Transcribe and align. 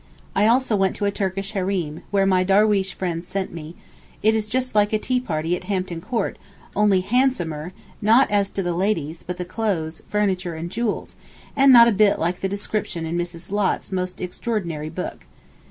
I 0.35 0.47
also 0.47 0.75
went 0.75 0.95
to 0.95 1.05
a 1.05 1.11
Turkish 1.11 1.51
Hareem, 1.53 2.01
where 2.09 2.25
my 2.25 2.43
darweesh 2.43 2.91
friends 2.91 3.27
sent 3.27 3.53
me; 3.53 3.75
it 4.23 4.33
is 4.33 4.47
just 4.47 4.73
like 4.73 4.93
a 4.93 4.97
tea 4.97 5.19
party 5.19 5.55
at 5.55 5.65
Hampton 5.65 6.01
Court, 6.01 6.39
only 6.75 7.01
handsomer, 7.01 7.71
not 8.01 8.31
as 8.31 8.49
to 8.57 8.63
the 8.63 8.73
ladies, 8.73 9.21
but 9.21 9.37
the 9.37 9.45
clothes, 9.45 10.01
furniture 10.09 10.55
and 10.55 10.71
jewels, 10.71 11.17
and 11.55 11.71
not 11.71 11.87
a 11.87 11.91
bit 11.91 12.17
like 12.17 12.39
the 12.39 12.49
description 12.49 13.05
in 13.05 13.15
Mrs. 13.15 13.51
Lott's 13.51 13.91
most 13.91 14.19
extraordinary 14.19 14.89
book. 14.89 15.27